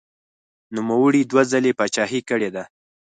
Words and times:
نوموړي 0.75 1.21
دوه 1.31 1.43
ځلې 1.51 1.71
پاچاهي 1.79 2.21
کړې 2.29 2.49
ده. 2.55 2.63